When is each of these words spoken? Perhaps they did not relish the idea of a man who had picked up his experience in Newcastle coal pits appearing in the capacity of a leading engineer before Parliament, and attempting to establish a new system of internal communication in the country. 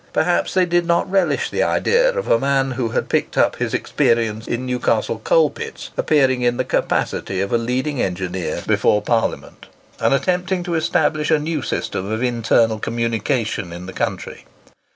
Perhaps 0.13 0.55
they 0.55 0.65
did 0.65 0.87
not 0.87 1.11
relish 1.11 1.51
the 1.51 1.61
idea 1.61 2.09
of 2.17 2.27
a 2.27 2.39
man 2.39 2.71
who 2.71 2.89
had 2.89 3.07
picked 3.07 3.37
up 3.37 3.57
his 3.57 3.71
experience 3.71 4.47
in 4.47 4.65
Newcastle 4.65 5.19
coal 5.23 5.51
pits 5.51 5.91
appearing 5.95 6.41
in 6.41 6.57
the 6.57 6.63
capacity 6.63 7.39
of 7.39 7.53
a 7.53 7.57
leading 7.59 8.01
engineer 8.01 8.63
before 8.65 9.03
Parliament, 9.03 9.67
and 9.99 10.11
attempting 10.11 10.63
to 10.63 10.73
establish 10.73 11.29
a 11.29 11.37
new 11.37 11.61
system 11.61 12.11
of 12.11 12.23
internal 12.23 12.79
communication 12.79 13.71
in 13.71 13.85
the 13.85 13.93
country. 13.93 14.45